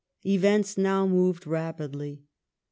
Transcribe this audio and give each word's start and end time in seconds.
Events 0.25 0.79
now 0.79 1.05
moved 1.05 1.45
rapidly. 1.45 2.23